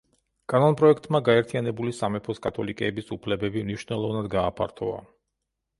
[0.53, 5.03] კანონპროექტმა გაერთიანებული სამეფოს კათოლიკეების უფლებები მნიშვნელოვნად გააფართოვა.